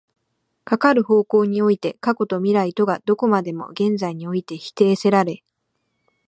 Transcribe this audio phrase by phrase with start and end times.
[0.65, 5.43] かかる方向において過去と未来とがどこまでも現在において否定せられ、